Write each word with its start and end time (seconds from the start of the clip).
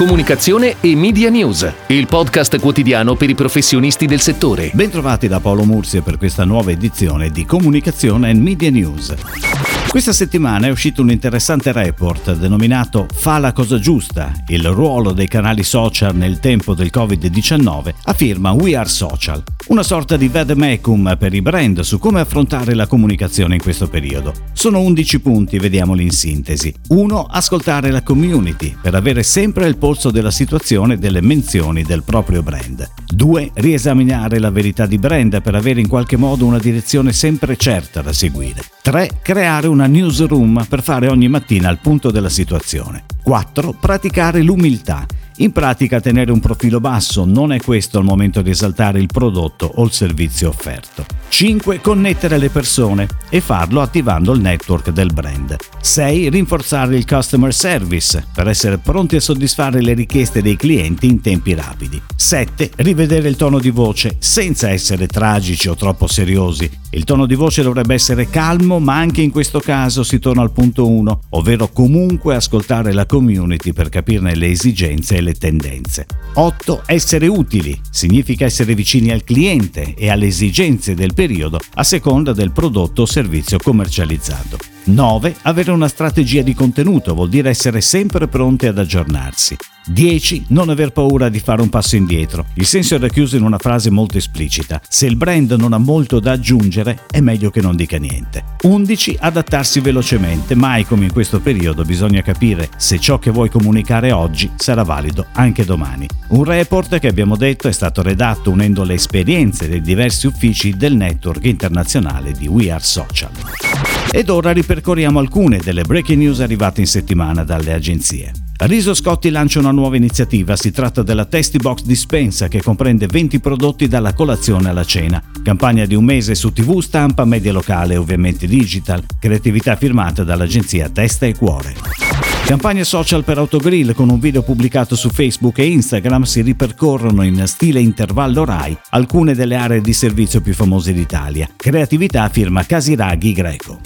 Comunicazione 0.00 0.76
e 0.80 0.96
Media 0.96 1.28
News, 1.28 1.70
il 1.88 2.06
podcast 2.06 2.58
quotidiano 2.58 3.16
per 3.16 3.28
i 3.28 3.34
professionisti 3.34 4.06
del 4.06 4.20
settore. 4.20 4.70
Bentrovati 4.72 5.28
da 5.28 5.40
Paolo 5.40 5.64
Mursia 5.64 6.00
per 6.00 6.16
questa 6.16 6.46
nuova 6.46 6.70
edizione 6.70 7.28
di 7.28 7.44
Comunicazione 7.44 8.30
e 8.30 8.34
Media 8.34 8.70
News. 8.70 9.69
Questa 9.88 10.12
settimana 10.12 10.66
è 10.66 10.70
uscito 10.70 11.02
un 11.02 11.10
interessante 11.10 11.72
report 11.72 12.36
denominato 12.36 13.06
Fa 13.12 13.38
la 13.38 13.52
cosa 13.52 13.78
giusta, 13.78 14.32
il 14.48 14.68
ruolo 14.68 15.12
dei 15.12 15.28
canali 15.28 15.62
social 15.62 16.14
nel 16.14 16.38
tempo 16.38 16.74
del 16.74 16.90
Covid-19, 16.92 17.94
a 18.04 18.12
firma 18.12 18.52
We 18.52 18.76
Are 18.76 18.88
Social, 18.88 19.42
una 19.68 19.82
sorta 19.82 20.16
di 20.16 20.28
vademecum 20.28 21.16
per 21.18 21.34
i 21.34 21.42
brand 21.42 21.80
su 21.80 21.98
come 21.98 22.20
affrontare 22.20 22.74
la 22.74 22.86
comunicazione 22.86 23.56
in 23.56 23.62
questo 23.62 23.88
periodo. 23.88 24.32
Sono 24.52 24.80
11 24.80 25.20
punti, 25.20 25.58
vediamoli 25.58 26.04
in 26.04 26.10
sintesi. 26.10 26.72
1. 26.88 27.26
Ascoltare 27.28 27.90
la 27.90 28.02
community 28.02 28.76
per 28.80 28.94
avere 28.94 29.22
sempre 29.22 29.66
il 29.66 29.76
polso 29.76 30.10
della 30.10 30.30
situazione 30.30 30.94
e 30.94 30.98
delle 30.98 31.20
menzioni 31.20 31.82
del 31.82 32.04
proprio 32.04 32.42
brand. 32.42 32.88
2. 33.08 33.50
Riesaminare 33.54 34.38
la 34.38 34.50
verità 34.50 34.86
di 34.86 34.98
brand 34.98 35.42
per 35.42 35.54
avere 35.54 35.80
in 35.80 35.88
qualche 35.88 36.16
modo 36.16 36.46
una 36.46 36.58
direzione 36.58 37.12
sempre 37.12 37.56
certa 37.56 38.02
da 38.02 38.12
seguire. 38.12 38.62
3. 38.82 39.18
Creare 39.22 39.66
una 39.70 39.86
newsroom 39.86 40.66
per 40.68 40.82
fare 40.82 41.08
ogni 41.08 41.28
mattina 41.28 41.70
il 41.70 41.78
punto 41.78 42.10
della 42.10 42.28
situazione. 42.28 43.04
4. 43.22 43.74
Praticare 43.80 44.42
l'umiltà 44.42 45.06
in 45.40 45.52
pratica 45.52 46.00
tenere 46.00 46.32
un 46.32 46.40
profilo 46.40 46.80
basso 46.80 47.24
non 47.24 47.52
è 47.52 47.60
questo 47.60 47.98
il 47.98 48.04
momento 48.04 48.42
di 48.42 48.50
esaltare 48.50 48.98
il 49.00 49.06
prodotto 49.06 49.70
o 49.76 49.84
il 49.84 49.90
servizio 49.90 50.50
offerto. 50.50 51.06
5. 51.28 51.80
Connettere 51.80 52.36
le 52.36 52.50
persone 52.50 53.08
e 53.30 53.40
farlo 53.40 53.80
attivando 53.80 54.32
il 54.32 54.40
network 54.40 54.90
del 54.90 55.12
brand. 55.14 55.56
6. 55.80 56.28
Rinforzare 56.28 56.96
il 56.96 57.06
customer 57.06 57.54
service 57.54 58.26
per 58.34 58.48
essere 58.48 58.76
pronti 58.78 59.16
a 59.16 59.20
soddisfare 59.20 59.80
le 59.80 59.94
richieste 59.94 60.42
dei 60.42 60.56
clienti 60.56 61.06
in 61.06 61.22
tempi 61.22 61.54
rapidi. 61.54 62.00
7. 62.14 62.72
Rivedere 62.76 63.28
il 63.28 63.36
tono 63.36 63.58
di 63.58 63.70
voce 63.70 64.16
senza 64.18 64.68
essere 64.68 65.06
tragici 65.06 65.68
o 65.68 65.74
troppo 65.74 66.06
seriosi. 66.06 66.70
Il 66.90 67.04
tono 67.04 67.24
di 67.24 67.36
voce 67.36 67.62
dovrebbe 67.62 67.94
essere 67.94 68.28
calmo, 68.28 68.80
ma 68.80 68.96
anche 68.96 69.22
in 69.22 69.30
questo 69.30 69.60
caso 69.60 70.02
si 70.02 70.18
torna 70.18 70.42
al 70.42 70.50
punto 70.50 70.88
1, 70.88 71.20
ovvero 71.30 71.68
comunque 71.68 72.34
ascoltare 72.34 72.92
la 72.92 73.06
community 73.06 73.72
per 73.72 73.88
capirne 73.88 74.34
le 74.34 74.48
esigenze 74.48 75.16
e 75.16 75.20
le 75.20 75.29
tendenze. 75.34 76.06
8. 76.34 76.82
Essere 76.86 77.26
utili. 77.26 77.78
Significa 77.90 78.44
essere 78.44 78.74
vicini 78.74 79.10
al 79.10 79.24
cliente 79.24 79.94
e 79.94 80.08
alle 80.08 80.26
esigenze 80.26 80.94
del 80.94 81.14
periodo 81.14 81.58
a 81.74 81.84
seconda 81.84 82.32
del 82.32 82.52
prodotto 82.52 83.02
o 83.02 83.06
servizio 83.06 83.58
commercializzato. 83.58 84.58
9. 84.84 85.36
Avere 85.42 85.70
una 85.70 85.88
strategia 85.88 86.42
di 86.42 86.54
contenuto 86.54 87.14
vuol 87.14 87.28
dire 87.28 87.50
essere 87.50 87.80
sempre 87.80 88.28
pronti 88.28 88.66
ad 88.66 88.78
aggiornarsi. 88.78 89.56
10. 89.86 90.44
Non 90.48 90.68
aver 90.68 90.92
paura 90.92 91.28
di 91.28 91.40
fare 91.40 91.62
un 91.62 91.68
passo 91.68 91.96
indietro. 91.96 92.46
Il 92.54 92.66
senso 92.66 92.94
è 92.94 92.98
racchiuso 92.98 93.36
in 93.36 93.42
una 93.42 93.58
frase 93.58 93.90
molto 93.90 94.18
esplicita. 94.18 94.80
Se 94.88 95.06
il 95.06 95.16
brand 95.16 95.50
non 95.52 95.72
ha 95.72 95.78
molto 95.78 96.20
da 96.20 96.32
aggiungere, 96.32 97.00
è 97.10 97.20
meglio 97.20 97.50
che 97.50 97.60
non 97.60 97.76
dica 97.76 97.98
niente. 97.98 98.44
11. 98.62 99.16
Adattarsi 99.20 99.80
velocemente. 99.80 100.54
Mai 100.54 100.84
come 100.84 101.06
in 101.06 101.12
questo 101.12 101.40
periodo 101.40 101.84
bisogna 101.84 102.22
capire 102.22 102.68
se 102.76 102.98
ciò 102.98 103.18
che 103.18 103.30
vuoi 103.30 103.48
comunicare 103.48 104.12
oggi 104.12 104.50
sarà 104.56 104.82
valido 104.82 105.26
anche 105.32 105.64
domani. 105.64 106.06
Un 106.28 106.44
report 106.44 106.98
che 106.98 107.08
abbiamo 107.08 107.36
detto 107.36 107.68
è 107.68 107.72
stato 107.72 108.02
redatto 108.02 108.50
unendo 108.50 108.84
le 108.84 108.94
esperienze 108.94 109.68
dei 109.68 109.80
diversi 109.80 110.26
uffici 110.26 110.76
del 110.76 110.94
network 110.94 111.44
internazionale 111.44 112.32
di 112.32 112.46
We 112.46 112.70
Are 112.70 112.82
Social. 112.82 113.89
Ed 114.12 114.28
ora 114.28 114.50
ripercorriamo 114.50 115.20
alcune 115.20 115.58
delle 115.58 115.82
breaking 115.82 116.18
news 116.18 116.40
arrivate 116.40 116.80
in 116.80 116.88
settimana 116.88 117.44
dalle 117.44 117.72
agenzie. 117.72 118.32
Riso 118.62 118.92
Scotti 118.92 119.30
lancia 119.30 119.60
una 119.60 119.70
nuova 119.70 119.96
iniziativa, 119.96 120.56
si 120.56 120.72
tratta 120.72 121.02
della 121.02 121.24
Tasty 121.24 121.58
Box 121.58 121.82
Dispensa 121.82 122.48
che 122.48 122.60
comprende 122.60 123.06
20 123.06 123.38
prodotti 123.38 123.86
dalla 123.86 124.12
colazione 124.12 124.68
alla 124.68 124.84
cena. 124.84 125.22
Campagna 125.44 125.86
di 125.86 125.94
un 125.94 126.04
mese 126.04 126.34
su 126.34 126.52
TV, 126.52 126.80
stampa, 126.80 127.24
media 127.24 127.52
locale 127.52 127.94
e 127.94 127.98
ovviamente 127.98 128.48
digital. 128.48 129.04
Creatività 129.18 129.76
firmata 129.76 130.24
dall'agenzia 130.24 130.90
Testa 130.90 131.26
e 131.26 131.34
Cuore. 131.36 132.09
Campagna 132.50 132.82
social 132.82 133.22
per 133.22 133.38
Autogrill 133.38 133.94
con 133.94 134.08
un 134.08 134.18
video 134.18 134.42
pubblicato 134.42 134.96
su 134.96 135.08
Facebook 135.08 135.58
e 135.58 135.66
Instagram 135.66 136.24
si 136.24 136.42
ripercorrono 136.42 137.22
in 137.22 137.44
stile 137.46 137.78
intervallo 137.78 138.44
Rai 138.44 138.76
alcune 138.88 139.36
delle 139.36 139.54
aree 139.54 139.80
di 139.80 139.92
servizio 139.92 140.40
più 140.40 140.52
famose 140.52 140.92
d'Italia. 140.92 141.48
Creatività 141.54 142.28
firma 142.28 142.66
Casiraghi 142.66 143.32
Greco. 143.34 143.78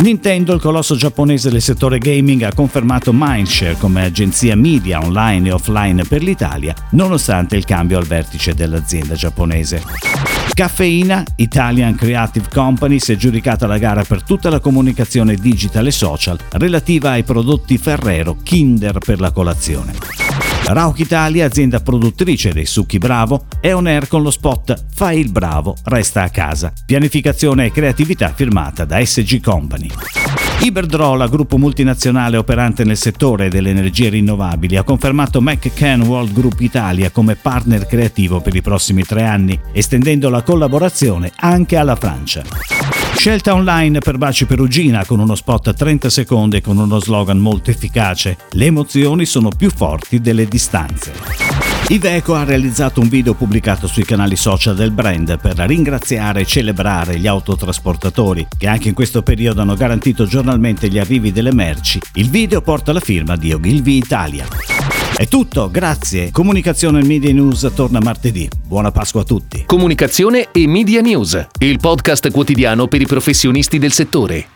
Nintendo, 0.00 0.54
il 0.54 0.60
colosso 0.62 0.96
giapponese 0.96 1.50
del 1.50 1.60
settore 1.60 1.98
gaming, 1.98 2.40
ha 2.44 2.54
confermato 2.54 3.12
Mindshare 3.12 3.76
come 3.76 4.04
agenzia 4.04 4.56
media 4.56 4.98
online 4.98 5.50
e 5.50 5.52
offline 5.52 6.04
per 6.04 6.22
l'Italia, 6.22 6.74
nonostante 6.92 7.56
il 7.56 7.66
cambio 7.66 7.98
al 7.98 8.06
vertice 8.06 8.54
dell'azienda 8.54 9.16
giapponese. 9.16 10.41
Caffeina, 10.54 11.24
Italian 11.36 11.94
Creative 11.94 12.46
Company, 12.52 12.98
si 12.98 13.12
è 13.12 13.16
giudicata 13.16 13.66
la 13.66 13.78
gara 13.78 14.04
per 14.04 14.22
tutta 14.22 14.50
la 14.50 14.60
comunicazione 14.60 15.34
digital 15.34 15.86
e 15.86 15.90
social 15.90 16.38
relativa 16.52 17.12
ai 17.12 17.22
prodotti 17.22 17.78
Ferrero 17.78 18.36
Kinder 18.42 18.98
per 18.98 19.18
la 19.18 19.30
colazione. 19.30 20.51
Rauch 20.64 21.00
Italia, 21.00 21.46
azienda 21.46 21.80
produttrice 21.80 22.52
dei 22.52 22.66
succhi 22.66 22.98
Bravo, 22.98 23.46
è 23.60 23.74
on 23.74 23.86
air 23.86 24.06
con 24.06 24.22
lo 24.22 24.30
spot 24.30 24.86
Fai 24.94 25.18
il 25.18 25.30
bravo, 25.30 25.76
resta 25.84 26.22
a 26.22 26.30
casa. 26.30 26.72
Pianificazione 26.86 27.66
e 27.66 27.72
creatività 27.72 28.32
firmata 28.32 28.84
da 28.84 29.04
SG 29.04 29.42
Company. 29.42 29.88
Iberdrola, 30.60 31.26
gruppo 31.26 31.58
multinazionale 31.58 32.36
operante 32.36 32.84
nel 32.84 32.96
settore 32.96 33.48
delle 33.48 33.70
energie 33.70 34.08
rinnovabili, 34.08 34.76
ha 34.76 34.84
confermato 34.84 35.40
McCann 35.40 36.02
World 36.02 36.32
Group 36.32 36.60
Italia 36.60 37.10
come 37.10 37.34
partner 37.34 37.84
creativo 37.84 38.40
per 38.40 38.54
i 38.54 38.62
prossimi 38.62 39.02
tre 39.02 39.24
anni, 39.24 39.58
estendendo 39.72 40.30
la 40.30 40.42
collaborazione 40.42 41.32
anche 41.36 41.76
alla 41.76 41.96
Francia. 41.96 43.01
Scelta 43.14 43.54
online 43.54 44.00
per 44.00 44.18
Baci 44.18 44.46
Perugina 44.46 45.04
con 45.04 45.20
uno 45.20 45.36
spot 45.36 45.68
a 45.68 45.72
30 45.72 46.10
secondi 46.10 46.56
e 46.56 46.60
con 46.60 46.76
uno 46.76 46.98
slogan 46.98 47.38
molto 47.38 47.70
efficace. 47.70 48.36
Le 48.50 48.66
emozioni 48.66 49.26
sono 49.26 49.50
più 49.50 49.70
forti 49.70 50.20
delle 50.20 50.46
distanze. 50.46 51.12
Iveco 51.88 52.34
ha 52.34 52.44
realizzato 52.44 53.00
un 53.00 53.08
video 53.08 53.34
pubblicato 53.34 53.86
sui 53.86 54.04
canali 54.04 54.34
social 54.34 54.74
del 54.74 54.90
brand 54.90 55.38
per 55.38 55.56
ringraziare 55.58 56.40
e 56.40 56.46
celebrare 56.46 57.18
gli 57.18 57.26
autotrasportatori 57.26 58.48
che 58.56 58.66
anche 58.66 58.88
in 58.88 58.94
questo 58.94 59.22
periodo 59.22 59.60
hanno 59.60 59.74
garantito 59.74 60.26
giornalmente 60.26 60.88
gli 60.88 60.98
arrivi 60.98 61.32
delle 61.32 61.52
merci. 61.52 62.00
Il 62.14 62.28
video 62.28 62.60
porta 62.60 62.92
la 62.92 63.00
firma 63.00 63.36
di 63.36 63.52
Ogilvy 63.52 63.96
Italia. 63.98 64.91
È 65.14 65.28
tutto, 65.28 65.70
grazie. 65.70 66.30
Comunicazione 66.30 67.00
e 67.00 67.04
Media 67.04 67.32
News 67.32 67.70
torna 67.74 68.00
martedì. 68.00 68.48
Buona 68.66 68.90
Pasqua 68.90 69.20
a 69.20 69.24
tutti. 69.24 69.64
Comunicazione 69.66 70.48
e 70.52 70.66
Media 70.66 71.00
News, 71.00 71.46
il 71.58 71.78
podcast 71.78 72.30
quotidiano 72.30 72.88
per 72.88 73.02
i 73.02 73.06
professionisti 73.06 73.78
del 73.78 73.92
settore. 73.92 74.51